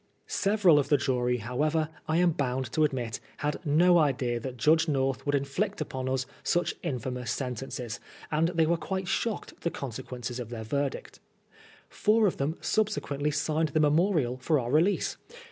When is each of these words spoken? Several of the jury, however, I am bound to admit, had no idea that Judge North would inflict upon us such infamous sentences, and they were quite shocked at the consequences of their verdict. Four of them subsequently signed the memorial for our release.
Several 0.25 0.79
of 0.79 0.89
the 0.89 0.97
jury, 0.97 1.37
however, 1.37 1.89
I 2.07 2.17
am 2.17 2.31
bound 2.31 2.71
to 2.71 2.83
admit, 2.83 3.19
had 3.37 3.59
no 3.63 3.99
idea 3.99 4.39
that 4.39 4.57
Judge 4.57 4.87
North 4.87 5.23
would 5.27 5.35
inflict 5.35 5.79
upon 5.79 6.09
us 6.09 6.25
such 6.41 6.73
infamous 6.81 7.29
sentences, 7.31 7.99
and 8.31 8.47
they 8.47 8.65
were 8.65 8.77
quite 8.77 9.07
shocked 9.07 9.51
at 9.51 9.61
the 9.61 9.69
consequences 9.69 10.39
of 10.39 10.49
their 10.49 10.63
verdict. 10.63 11.19
Four 11.87 12.25
of 12.25 12.37
them 12.37 12.57
subsequently 12.61 13.29
signed 13.29 13.69
the 13.75 13.79
memorial 13.79 14.37
for 14.39 14.59
our 14.59 14.71
release. 14.71 15.17